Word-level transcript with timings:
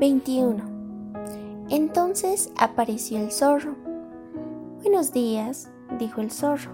21. 0.00 0.56
Entonces 1.68 2.50
apareció 2.56 3.18
el 3.18 3.30
zorro. 3.30 3.74
Buenos 4.82 5.12
días, 5.12 5.70
dijo 5.98 6.22
el 6.22 6.30
zorro. 6.30 6.70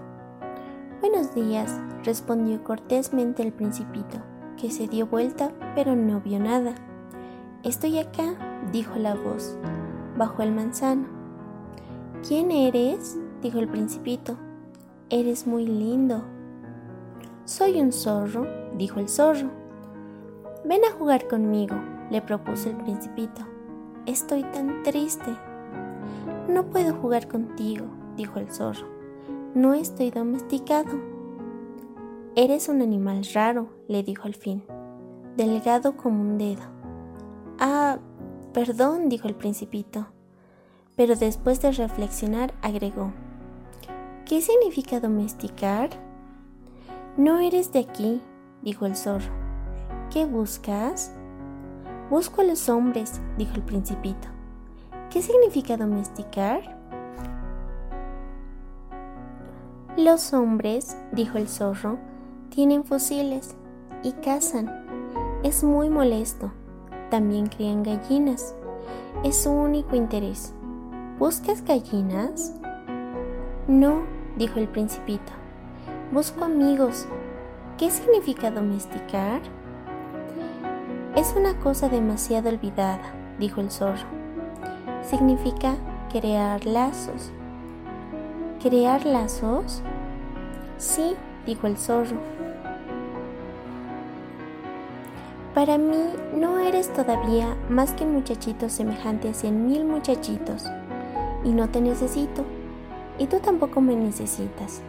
Buenos 1.01 1.35
días, 1.35 1.77
respondió 2.05 2.63
cortésmente 2.63 3.43
el 3.43 3.51
principito, 3.51 4.19
que 4.55 4.71
se 4.71 4.87
dio 4.87 5.07
vuelta 5.07 5.51
pero 5.75 5.93
no 5.93 6.21
vio 6.21 6.39
nada. 6.39 6.75
Estoy 7.65 7.99
acá, 7.99 8.33
dijo 8.71 8.95
la 8.95 9.13
voz, 9.13 9.57
bajo 10.17 10.41
el 10.41 10.53
manzano. 10.53 11.07
¿Quién 12.25 12.49
eres? 12.49 13.17
dijo 13.41 13.59
el 13.59 13.67
principito. 13.67 14.37
Eres 15.09 15.45
muy 15.45 15.67
lindo. 15.67 16.23
Soy 17.43 17.81
un 17.81 17.91
zorro, 17.91 18.47
dijo 18.77 19.01
el 19.01 19.09
zorro. 19.09 19.49
Ven 20.63 20.85
a 20.85 20.93
jugar 20.97 21.27
conmigo, 21.27 21.75
le 22.09 22.21
propuso 22.21 22.69
el 22.69 22.77
principito. 22.77 23.41
Estoy 24.05 24.43
tan 24.43 24.83
triste. 24.83 25.35
No 26.47 26.69
puedo 26.69 26.95
jugar 26.95 27.27
contigo, 27.27 27.85
dijo 28.15 28.39
el 28.39 28.51
zorro. 28.51 28.87
No 29.53 29.73
estoy 29.73 30.11
domesticado. 30.11 30.91
Eres 32.35 32.69
un 32.69 32.81
animal 32.81 33.25
raro, 33.33 33.69
le 33.87 34.03
dijo 34.03 34.27
al 34.27 34.35
fin, 34.35 34.63
delgado 35.35 35.97
como 35.97 36.21
un 36.21 36.37
dedo. 36.37 36.63
Ah, 37.59 37.97
perdón, 38.53 39.09
dijo 39.09 39.27
el 39.27 39.35
principito. 39.35 40.07
Pero 40.95 41.15
después 41.15 41.61
de 41.61 41.71
reflexionar 41.71 42.53
agregó, 42.61 43.11
¿qué 44.25 44.41
significa 44.41 44.99
domesticar? 44.99 45.89
No 47.17 47.39
eres 47.39 47.71
de 47.71 47.79
aquí, 47.79 48.21
dijo 48.61 48.85
el 48.85 48.95
zorro. 48.95 49.31
¿Qué 50.11 50.25
buscas? 50.25 51.16
Busco 52.09 52.39
a 52.39 52.45
los 52.45 52.69
hombres, 52.69 53.21
dijo 53.37 53.55
el 53.55 53.63
principito. 53.63 54.29
¿Qué 55.09 55.21
significa 55.21 55.75
domesticar? 55.75 56.77
Los 59.97 60.33
hombres, 60.33 60.95
dijo 61.11 61.37
el 61.37 61.49
zorro, 61.49 61.97
tienen 62.49 62.85
fusiles 62.85 63.55
y 64.03 64.13
cazan. 64.13 64.85
Es 65.43 65.63
muy 65.63 65.89
molesto. 65.89 66.51
También 67.09 67.47
crían 67.47 67.83
gallinas. 67.83 68.55
Es 69.23 69.43
su 69.43 69.51
único 69.51 69.95
interés. 69.95 70.53
¿Buscas 71.19 71.63
gallinas? 71.65 72.53
No, 73.67 74.03
dijo 74.37 74.59
el 74.59 74.69
principito. 74.69 75.33
Busco 76.13 76.45
amigos. 76.45 77.05
¿Qué 77.77 77.91
significa 77.91 78.49
domesticar? 78.49 79.41
Es 81.17 81.33
una 81.35 81.59
cosa 81.59 81.89
demasiado 81.89 82.49
olvidada, 82.49 83.11
dijo 83.39 83.59
el 83.59 83.71
zorro. 83.71 84.05
Significa 85.01 85.73
crear 86.11 86.63
lazos. 86.63 87.31
¿Crear 88.61 89.03
lazos? 89.03 89.81
Sí, 90.77 91.15
dijo 91.47 91.65
el 91.65 91.75
zorro. 91.75 92.17
Para 95.55 95.79
mí 95.79 95.97
no 96.35 96.59
eres 96.59 96.93
todavía 96.93 97.57
más 97.67 97.93
que 97.93 98.03
un 98.03 98.13
muchachito 98.13 98.69
semejante 98.69 99.29
a 99.29 99.33
cien 99.33 99.65
mil 99.65 99.85
muchachitos, 99.85 100.65
y 101.43 101.49
no 101.49 101.67
te 101.69 101.81
necesito, 101.81 102.43
y 103.17 103.25
tú 103.25 103.39
tampoco 103.39 103.81
me 103.81 103.95
necesitas. 103.95 104.83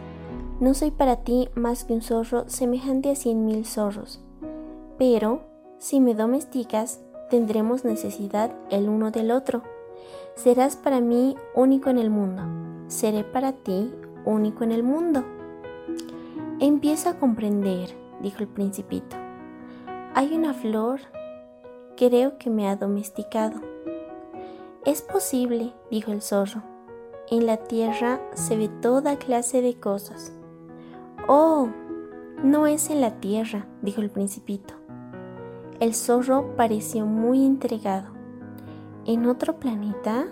No 0.59 0.75
soy 0.75 0.91
para 0.91 1.15
ti 1.15 1.49
más 1.55 1.85
que 1.85 1.93
un 1.93 2.03
zorro 2.03 2.47
semejante 2.47 3.09
a 3.09 3.15
cien 3.15 3.47
mil 3.47 3.65
zorros, 3.65 4.21
pero 4.99 5.48
si 5.79 6.01
me 6.01 6.13
domesticas, 6.13 6.99
tendremos 7.29 7.85
necesidad 7.85 8.51
el 8.69 8.89
uno 8.89 9.11
del 9.11 9.31
otro. 9.31 9.63
Serás 10.35 10.75
para 10.75 10.99
mí 10.99 11.37
único 11.55 11.89
en 11.89 11.97
el 11.97 12.09
mundo. 12.09 12.43
Seré 12.87 13.23
para 13.23 13.53
ti 13.53 13.93
único 14.25 14.65
en 14.65 14.73
el 14.73 14.83
mundo. 14.83 15.23
Empiezo 16.59 17.07
a 17.07 17.13
comprender, 17.13 17.95
dijo 18.21 18.39
el 18.39 18.49
principito. 18.49 19.15
Hay 20.13 20.35
una 20.35 20.53
flor, 20.53 20.99
creo 21.95 22.37
que 22.37 22.49
me 22.49 22.67
ha 22.67 22.75
domesticado. 22.75 23.61
Es 24.85 25.01
posible, 25.01 25.73
dijo 25.89 26.11
el 26.11 26.21
zorro. 26.21 26.61
En 27.31 27.45
la 27.45 27.55
tierra 27.55 28.19
se 28.33 28.57
ve 28.57 28.67
toda 28.81 29.17
clase 29.17 29.61
de 29.61 29.79
cosas. 29.79 30.33
Oh, 31.29 31.69
no 32.43 32.67
es 32.67 32.89
en 32.89 32.99
la 32.99 33.21
tierra, 33.21 33.65
dijo 33.81 34.01
el 34.01 34.09
principito. 34.09 34.73
El 35.79 35.93
zorro 35.93 36.57
pareció 36.57 37.05
muy 37.05 37.39
intrigado. 37.39 38.09
¿En 39.05 39.25
otro 39.27 39.59
planeta? 39.59 40.25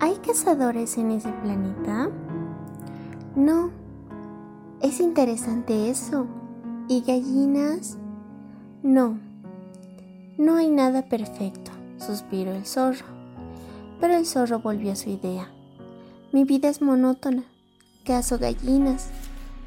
¿Hay 0.00 0.16
cazadores 0.16 0.98
en 0.98 1.12
ese 1.12 1.30
planeta? 1.30 2.10
No. 3.36 3.70
Es 4.80 4.98
interesante 4.98 5.88
eso. 5.88 6.26
¿Y 6.88 7.02
gallinas? 7.02 7.96
No. 8.82 9.18
No 10.36 10.56
hay 10.56 10.68
nada 10.68 11.02
perfecto, 11.02 11.70
suspiró 11.98 12.52
el 12.52 12.66
zorro. 12.66 13.06
Pero 14.00 14.14
el 14.14 14.26
zorro 14.26 14.58
volvió 14.58 14.92
a 14.92 14.96
su 14.96 15.10
idea. 15.10 15.48
Mi 16.32 16.42
vida 16.42 16.68
es 16.68 16.82
monótona. 16.82 17.44
Cazo 18.04 18.36
gallinas. 18.36 19.10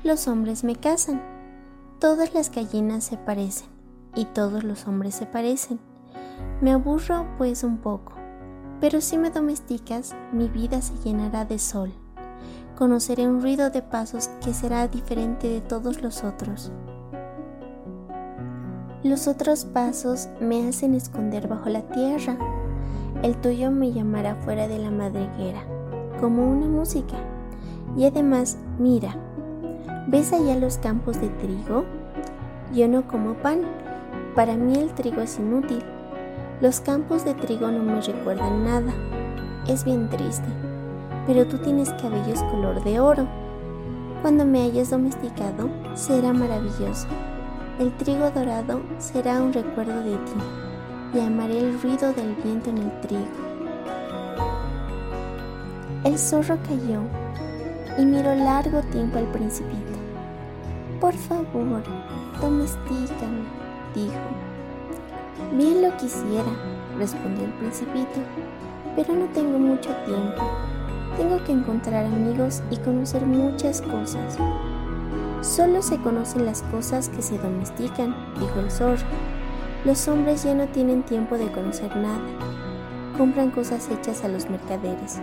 Los 0.04 0.28
hombres 0.28 0.66
me 0.66 0.76
cazan. 0.76 1.31
Todas 2.02 2.34
las 2.34 2.50
gallinas 2.50 3.04
se 3.04 3.18
parecen 3.18 3.68
y 4.16 4.26
todos 4.26 4.64
los 4.64 4.88
hombres 4.88 5.14
se 5.14 5.28
parecen. 5.28 5.80
Me 6.60 6.72
aburro 6.72 7.28
pues 7.38 7.64
un 7.64 7.78
poco, 7.78 8.14
pero 8.80 9.02
si 9.02 9.20
me 9.20 9.30
domesticas, 9.30 10.16
mi 10.34 10.48
vida 10.48 10.82
se 10.82 10.96
llenará 11.04 11.46
de 11.46 11.60
sol. 11.60 11.94
Conoceré 12.76 13.28
un 13.28 13.40
ruido 13.40 13.70
de 13.70 13.84
pasos 13.84 14.30
que 14.44 14.52
será 14.56 14.88
diferente 14.88 15.48
de 15.48 15.62
todos 15.62 16.02
los 16.02 16.24
otros. 16.24 16.72
Los 19.04 19.28
otros 19.28 19.66
pasos 19.66 20.28
me 20.40 20.68
hacen 20.68 20.96
esconder 20.96 21.48
bajo 21.48 21.70
la 21.70 21.84
tierra. 21.84 22.36
El 23.22 23.40
tuyo 23.40 23.70
me 23.70 23.92
llamará 23.92 24.38
fuera 24.38 24.68
de 24.68 24.80
la 24.80 24.90
madriguera, 24.90 25.62
como 26.20 26.50
una 26.50 26.66
música. 26.66 27.18
Y 27.96 28.06
además, 28.06 28.58
mira, 28.80 29.16
¿Ves 30.12 30.34
allá 30.34 30.58
los 30.58 30.78
campos 30.78 31.22
de 31.22 31.30
trigo? 31.30 31.86
Yo 32.74 32.90
no 32.90 33.08
como 33.08 33.36
pan. 33.36 33.62
Para 34.36 34.58
mí 34.58 34.76
el 34.76 34.94
trigo 34.94 35.22
es 35.22 35.40
inútil. 35.40 35.82
Los 36.60 36.82
campos 36.82 37.24
de 37.24 37.34
trigo 37.34 37.72
no 37.72 37.82
me 37.82 38.02
recuerdan 38.02 38.66
nada. 38.66 38.92
Es 39.70 39.86
bien 39.86 40.10
triste. 40.10 40.50
Pero 41.26 41.48
tú 41.48 41.60
tienes 41.60 41.92
cabellos 41.92 42.44
color 42.52 42.84
de 42.84 43.00
oro. 43.00 43.26
Cuando 44.22 44.44
me 44.44 44.64
hayas 44.64 44.90
domesticado, 44.90 45.70
será 45.94 46.34
maravilloso. 46.34 47.08
El 47.80 47.96
trigo 47.96 48.30
dorado 48.32 48.82
será 48.98 49.42
un 49.42 49.54
recuerdo 49.54 50.04
de 50.04 50.18
ti 50.18 51.14
y 51.14 51.20
amaré 51.22 51.58
el 51.58 51.82
ruido 51.82 52.12
del 52.12 52.36
viento 52.44 52.70
en 52.70 52.80
el 52.80 53.00
trigo. 53.00 53.24
El 56.04 56.20
zorro 56.20 56.58
cayó 56.68 57.00
y 57.98 58.06
miró 58.06 58.36
largo 58.36 58.82
tiempo 58.92 59.18
al 59.18 59.32
principito. 59.32 60.01
Por 61.02 61.16
favor, 61.16 61.82
domestícame, 62.40 63.42
dijo. 63.96 64.14
Bien 65.58 65.82
lo 65.82 65.98
quisiera, 65.98 66.46
respondió 66.96 67.46
el 67.46 67.54
principito, 67.54 68.20
pero 68.96 69.16
no 69.16 69.26
tengo 69.34 69.58
mucho 69.58 69.90
tiempo. 70.06 70.44
Tengo 71.18 71.44
que 71.44 71.54
encontrar 71.54 72.06
amigos 72.06 72.62
y 72.70 72.78
conocer 72.78 73.26
muchas 73.26 73.82
cosas. 73.82 74.38
Solo 75.42 75.82
se 75.82 75.98
conocen 75.98 76.46
las 76.46 76.62
cosas 76.62 77.10
que 77.10 77.24
se 77.24 77.40
domestican, 77.40 78.16
dijo 78.40 78.60
el 78.60 78.70
zorro. 78.70 79.02
Los 79.84 80.08
hombres 80.08 80.44
ya 80.44 80.54
no 80.54 80.68
tienen 80.68 81.02
tiempo 81.02 81.36
de 81.36 81.52
conocer 81.52 81.96
nada. 81.98 82.22
Compran 83.18 83.50
cosas 83.50 83.90
hechas 83.90 84.24
a 84.24 84.28
los 84.28 84.48
mercaderes. 84.52 85.20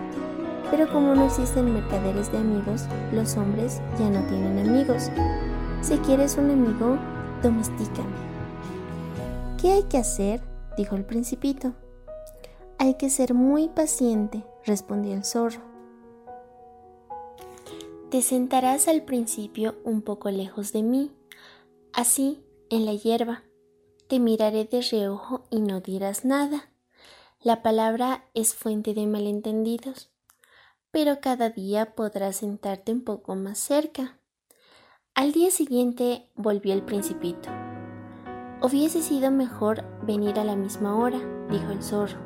Pero 0.72 0.92
como 0.92 1.14
no 1.14 1.26
existen 1.26 1.72
mercaderes 1.72 2.32
de 2.32 2.38
amigos, 2.38 2.86
los 3.12 3.36
hombres 3.36 3.80
ya 3.96 4.10
no 4.10 4.26
tienen 4.26 4.58
amigos. 4.58 5.08
Si 5.82 5.96
quieres 5.98 6.36
un 6.36 6.50
amigo, 6.50 6.98
domestícame. 7.42 8.16
¿Qué 9.60 9.72
hay 9.72 9.82
que 9.84 9.98
hacer? 9.98 10.40
dijo 10.76 10.96
el 10.96 11.04
principito. 11.04 11.74
Hay 12.78 12.94
que 12.94 13.10
ser 13.10 13.34
muy 13.34 13.68
paciente, 13.68 14.44
respondió 14.64 15.14
el 15.14 15.24
zorro. 15.24 15.60
Te 18.10 18.22
sentarás 18.22 18.88
al 18.88 19.02
principio 19.02 19.76
un 19.84 20.02
poco 20.02 20.30
lejos 20.30 20.72
de 20.72 20.82
mí, 20.82 21.12
así, 21.92 22.44
en 22.70 22.86
la 22.86 22.94
hierba. 22.94 23.42
Te 24.08 24.18
miraré 24.18 24.64
de 24.64 24.80
reojo 24.80 25.44
y 25.50 25.60
no 25.60 25.80
dirás 25.80 26.24
nada. 26.24 26.70
La 27.40 27.62
palabra 27.62 28.24
es 28.34 28.54
fuente 28.54 28.94
de 28.94 29.06
malentendidos 29.06 30.10
pero 30.90 31.20
cada 31.20 31.50
día 31.50 31.94
podrás 31.94 32.36
sentarte 32.36 32.92
un 32.92 33.02
poco 33.02 33.36
más 33.36 33.58
cerca. 33.58 34.17
Al 35.18 35.32
día 35.32 35.50
siguiente 35.50 36.24
volvió 36.36 36.72
el 36.72 36.82
principito. 36.82 37.50
Hubiese 38.62 39.02
sido 39.02 39.32
mejor 39.32 39.82
venir 40.06 40.38
a 40.38 40.44
la 40.44 40.54
misma 40.54 40.94
hora, 40.94 41.18
dijo 41.50 41.72
el 41.72 41.82
zorro. 41.82 42.18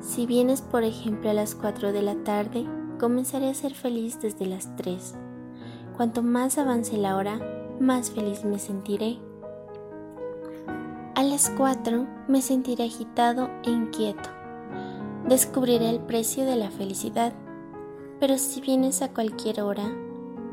Si 0.00 0.26
vienes, 0.26 0.62
por 0.62 0.84
ejemplo, 0.84 1.28
a 1.30 1.34
las 1.34 1.56
4 1.56 1.92
de 1.92 2.02
la 2.02 2.14
tarde, 2.22 2.68
comenzaré 3.00 3.48
a 3.48 3.54
ser 3.54 3.74
feliz 3.74 4.20
desde 4.20 4.46
las 4.46 4.76
3. 4.76 5.16
Cuanto 5.96 6.22
más 6.22 6.56
avance 6.56 6.96
la 6.96 7.16
hora, 7.16 7.40
más 7.80 8.12
feliz 8.12 8.44
me 8.44 8.60
sentiré. 8.60 9.18
A 11.16 11.24
las 11.24 11.50
4 11.50 12.06
me 12.28 12.42
sentiré 12.42 12.84
agitado 12.84 13.50
e 13.64 13.70
inquieto. 13.70 14.28
Descubriré 15.26 15.90
el 15.90 15.98
precio 15.98 16.44
de 16.44 16.54
la 16.54 16.70
felicidad. 16.70 17.32
Pero 18.20 18.38
si 18.38 18.60
vienes 18.60 19.02
a 19.02 19.12
cualquier 19.12 19.62
hora, 19.62 19.90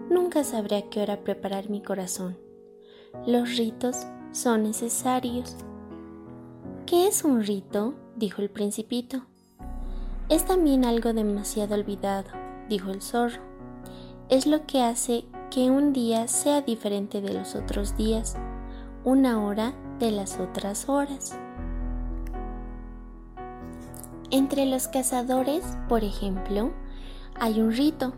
nunca 0.09 0.43
sabré 0.43 0.77
a 0.77 0.89
qué 0.89 1.01
hora 1.01 1.23
preparar 1.23 1.69
mi 1.69 1.81
corazón. 1.81 2.37
Los 3.25 3.57
ritos 3.57 4.07
son 4.31 4.63
necesarios. 4.63 5.55
¿Qué 6.85 7.07
es 7.07 7.23
un 7.23 7.43
rito? 7.43 7.95
dijo 8.15 8.41
el 8.41 8.49
principito. 8.49 9.25
Es 10.29 10.45
también 10.45 10.85
algo 10.85 11.13
demasiado 11.13 11.75
olvidado, 11.75 12.29
dijo 12.69 12.91
el 12.91 13.01
zorro. 13.01 13.41
Es 14.29 14.45
lo 14.45 14.65
que 14.65 14.81
hace 14.81 15.25
que 15.49 15.71
un 15.71 15.93
día 15.93 16.27
sea 16.27 16.61
diferente 16.61 17.21
de 17.21 17.33
los 17.33 17.55
otros 17.55 17.95
días, 17.95 18.35
una 19.05 19.45
hora 19.45 19.73
de 19.99 20.11
las 20.11 20.39
otras 20.39 20.89
horas. 20.89 21.37
Entre 24.29 24.65
los 24.65 24.89
cazadores, 24.89 25.63
por 25.87 26.03
ejemplo, 26.03 26.73
hay 27.39 27.61
un 27.61 27.71
rito. 27.71 28.13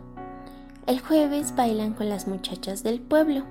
El 0.86 0.98
jueves 0.98 1.54
bailan 1.54 1.92
con 1.92 2.08
las 2.08 2.26
muchachas 2.26 2.82
del 2.82 3.00
pueblo. 3.00 3.44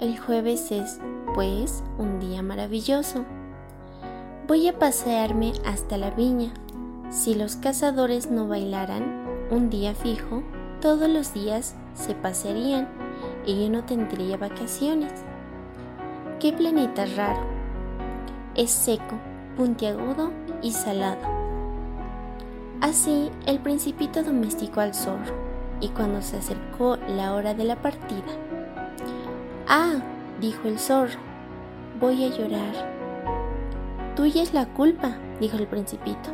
El 0.00 0.18
jueves 0.18 0.72
es, 0.72 0.98
pues, 1.34 1.84
un 1.98 2.18
día 2.20 2.42
maravilloso. 2.42 3.24
Voy 4.48 4.66
a 4.66 4.78
pasearme 4.78 5.52
hasta 5.66 5.98
la 5.98 6.10
viña. 6.10 6.52
Si 7.10 7.34
los 7.34 7.56
cazadores 7.56 8.30
no 8.30 8.48
bailaran 8.48 9.26
un 9.50 9.68
día 9.68 9.94
fijo, 9.94 10.42
todos 10.80 11.08
los 11.08 11.34
días 11.34 11.76
se 11.94 12.14
pasearían 12.14 12.88
y 13.46 13.62
yo 13.62 13.70
no 13.70 13.84
tendría 13.84 14.36
vacaciones. 14.38 15.12
¿Qué 16.40 16.52
planeta 16.52 17.04
raro? 17.14 17.42
Es 18.56 18.70
seco, 18.70 19.16
puntiagudo 19.56 20.32
y 20.62 20.72
salado. 20.72 21.22
Así 22.80 23.30
el 23.46 23.60
principito 23.60 24.22
domesticó 24.24 24.80
al 24.80 24.94
zorro 24.94 25.43
y 25.80 25.88
cuando 25.88 26.22
se 26.22 26.38
acercó 26.38 26.96
la 27.08 27.34
hora 27.34 27.54
de 27.54 27.64
la 27.64 27.76
partida, 27.76 28.32
Ah, 29.66 30.02
dijo 30.40 30.68
el 30.68 30.78
zorro, 30.78 31.18
voy 31.98 32.24
a 32.24 32.28
llorar. 32.28 32.94
Tuya 34.14 34.42
es 34.42 34.52
la 34.52 34.66
culpa, 34.66 35.16
dijo 35.40 35.56
el 35.56 35.66
principito. 35.66 36.30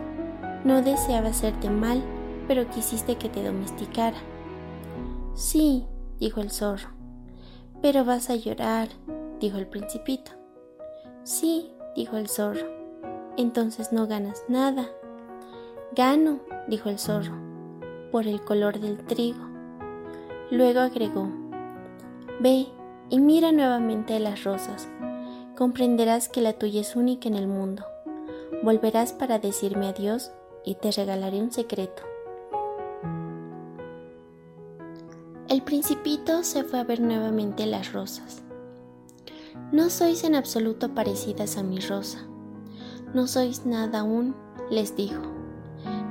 No 0.65 0.83
deseaba 0.83 1.29
hacerte 1.29 1.71
mal, 1.71 2.03
pero 2.49 2.69
quisiste 2.69 3.17
que 3.17 3.29
te 3.29 3.45
domesticara. 3.45 4.17
Sí, 5.35 5.87
dijo 6.19 6.41
el 6.41 6.51
zorro. 6.51 6.89
Pero 7.81 8.05
vas 8.05 8.31
a 8.31 8.35
llorar, 8.35 8.89
dijo 9.39 9.59
el 9.59 9.69
principito. 9.69 10.33
Sí, 11.23 11.71
dijo 11.95 12.17
el 12.17 12.29
zorro. 12.29 12.67
Entonces 13.37 13.93
no 13.93 14.09
ganas 14.09 14.43
nada. 14.49 14.89
Gano, 15.95 16.41
dijo 16.67 16.89
el 16.89 16.99
zorro, 16.99 17.33
por 18.11 18.27
el 18.27 18.41
color 18.41 18.81
del 18.81 18.99
trigo. 18.99 19.47
Luego 20.51 20.81
agregó, 20.81 21.29
Ve, 22.41 22.67
y 23.11 23.21
mira 23.21 23.53
nuevamente 23.53 24.19
las 24.19 24.45
rosas. 24.45 24.89
Comprenderás 25.57 26.29
que 26.29 26.41
la 26.41 26.55
tuya 26.55 26.81
es 26.81 26.97
única 26.97 27.29
en 27.29 27.35
el 27.35 27.47
mundo. 27.47 27.85
Volverás 28.63 29.13
para 29.13 29.39
decirme 29.39 29.89
adiós 29.89 30.31
y 30.65 30.77
te 30.77 30.91
regalaré 30.91 31.43
un 31.43 31.53
secreto. 31.53 32.03
El 35.49 35.63
principito 35.63 36.45
se 36.45 36.65
fue 36.65 36.79
a 36.79 36.85
ver 36.85 37.01
nuevamente 37.01 37.67
las 37.67 37.93
rosas. 37.93 38.43
No 39.73 39.91
sois 39.91 40.25
en 40.25 40.35
absoluto 40.35 40.95
parecidas 40.95 41.57
a 41.57 41.63
mi 41.63 41.81
rosa. 41.81 42.21
No 43.13 43.27
sois 43.27 43.67
nada 43.67 44.01
aún, 44.01 44.35
les 44.71 44.97
dijo. 44.97 45.21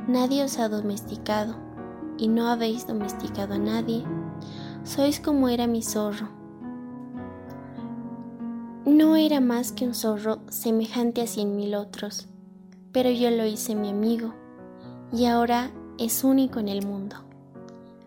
Nadie 0.08 0.44
os 0.44 0.60
ha 0.60 0.70
domesticado, 0.70 1.56
y 2.20 2.28
no 2.28 2.50
habéis 2.50 2.86
domesticado 2.86 3.56
a 3.56 3.60
nadie. 3.60 4.04
Sois 4.84 5.20
como 5.20 5.50
era 5.50 5.66
mi 5.66 5.82
zorro, 5.82 6.30
no 8.86 9.16
era 9.18 9.40
más 9.40 9.72
que 9.72 9.86
un 9.86 9.94
zorro 9.94 10.40
semejante 10.50 11.22
a 11.22 11.28
cien 11.28 11.56
mil 11.56 11.76
otros, 11.76 12.28
pero 12.92 13.10
yo 13.10 13.30
lo 13.30 13.46
hice 13.46 13.76
mi 13.76 13.90
amigo 13.90 14.34
y 15.14 15.26
ahora 15.26 15.72
es 15.98 16.24
único 16.24 16.60
en 16.60 16.70
el 16.70 16.86
mundo. 16.86 17.18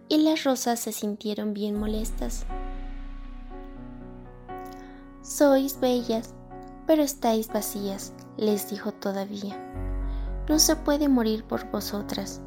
Y 0.08 0.18
las 0.18 0.44
rosas 0.44 0.80
se 0.80 0.92
sintieron 0.92 1.54
bien 1.54 1.78
molestas. 1.78 2.46
Sois 5.22 5.78
bellas, 5.78 6.34
pero 6.86 7.02
estáis 7.02 7.48
vacías, 7.48 8.12
les 8.36 8.68
dijo 8.68 8.92
todavía. 8.92 9.56
No 10.48 10.58
se 10.58 10.74
puede 10.74 11.08
morir 11.08 11.44
por 11.44 11.70
vosotras. 11.70 12.42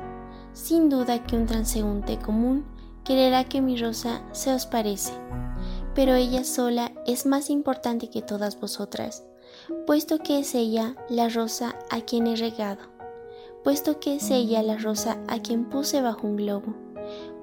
Sin 0.55 0.89
duda 0.89 1.23
que 1.23 1.35
un 1.35 1.45
transeúnte 1.45 2.17
común 2.17 2.65
quererá 3.03 3.43
que 3.43 3.61
mi 3.61 3.77
rosa 3.77 4.23
se 4.31 4.51
os 4.51 4.65
parece 4.65 5.13
pero 5.95 6.13
ella 6.13 6.43
sola 6.43 6.91
es 7.07 7.25
más 7.25 7.49
importante 7.49 8.09
que 8.09 8.21
todas 8.21 8.59
vosotras, 8.59 9.23
puesto 9.87 10.19
que 10.19 10.39
es 10.39 10.53
ella 10.53 10.95
la 11.09 11.29
rosa 11.29 11.75
a 11.89 12.01
quien 12.01 12.27
he 12.27 12.35
regado, 12.35 12.81
puesto 13.63 13.99
que 13.99 14.17
es 14.17 14.29
ella 14.29 14.61
la 14.61 14.77
rosa 14.77 15.17
a 15.27 15.39
quien 15.39 15.65
puse 15.65 16.01
bajo 16.01 16.27
un 16.27 16.35
globo, 16.35 16.75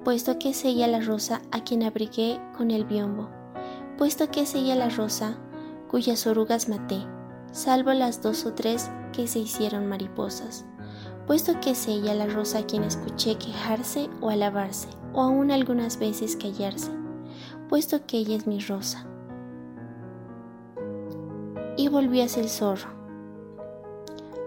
puesto 0.05 0.37
que 0.37 0.51
es 0.51 0.63
ella 0.63 0.87
la 0.87 1.01
rosa 1.01 1.41
a 1.51 1.63
quien 1.63 1.81
abrigué 1.81 2.39
con 2.55 2.69
el 2.69 2.85
biombo, 2.85 3.29
puesto 3.97 4.29
que 4.29 4.41
es 4.41 4.53
ella 4.53 4.75
la 4.75 4.89
rosa 4.89 5.39
cuyas 5.89 6.27
orugas 6.27 6.69
maté, 6.69 6.99
salvo 7.51 7.91
las 7.93 8.21
dos 8.21 8.45
o 8.45 8.53
tres 8.53 8.91
que 9.11 9.27
se 9.27 9.39
hicieron 9.39 9.87
mariposas, 9.87 10.65
puesto 11.27 11.59
que 11.59 11.71
es 11.71 11.87
ella 11.87 12.13
la 12.13 12.27
rosa 12.27 12.59
a 12.59 12.65
quien 12.65 12.83
escuché 12.83 13.35
quejarse 13.35 14.09
o 14.21 14.29
alabarse, 14.29 14.87
o 15.13 15.21
aún 15.21 15.51
algunas 15.51 15.97
veces 15.97 16.35
callarse 16.35 16.91
puesto 17.73 18.05
que 18.05 18.17
ella 18.17 18.35
es 18.35 18.45
mi 18.45 18.59
rosa. 18.59 19.03
Y 21.75 21.87
volvió 21.87 22.23
hacia 22.23 22.43
el 22.43 22.49
zorro. 22.49 22.87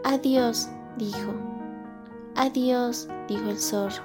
Adiós, 0.04 0.68
dijo. 0.96 1.34
Adiós, 2.36 3.08
dijo 3.26 3.50
el 3.50 3.58
zorro. 3.58 4.04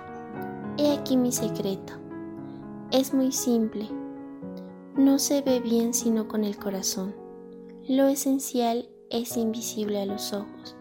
He 0.77 0.91
aquí 0.91 1.17
mi 1.17 1.31
secreto. 1.31 1.93
Es 2.89 3.13
muy 3.13 3.31
simple. 3.31 3.87
No 4.95 5.19
se 5.19 5.43
ve 5.43 5.59
bien 5.59 5.93
sino 5.93 6.27
con 6.27 6.43
el 6.43 6.57
corazón. 6.57 7.13
Lo 7.87 8.07
esencial 8.07 8.89
es 9.11 9.37
invisible 9.37 10.01
a 10.01 10.07
los 10.07 10.33
ojos. 10.33 10.75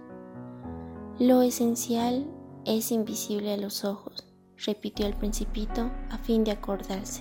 Lo 1.21 1.43
esencial 1.43 2.27
es 2.65 2.91
invisible 2.91 3.53
a 3.53 3.59
los 3.59 3.85
ojos, 3.85 4.25
repitió 4.57 5.07
el 5.07 5.15
principito 5.15 5.91
a 6.09 6.17
fin 6.17 6.45
de 6.45 6.53
acordarse. 6.53 7.21